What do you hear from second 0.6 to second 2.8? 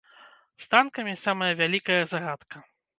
З танкамі самая вялікая загадка.